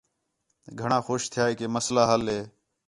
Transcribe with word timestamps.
گھݨاں 0.79 1.01
خوش 1.07 1.21
تِھیا 1.31 1.43
ہے 1.47 1.53
کہ 1.59 1.65
مسئلہ 1.75 2.03
حل 2.09 2.23
ہے 2.35 2.41